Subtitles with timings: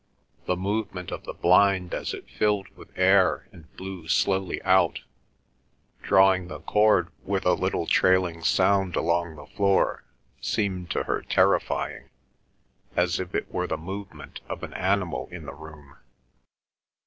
[0.47, 5.01] The movement of the blind as it filled with air and blew slowly out,
[6.01, 10.03] drawing the cord with a little trailing sound along the floor,
[10.41, 12.09] seemed to her terrifying,
[12.95, 15.95] as if it were the movement of an animal in the room.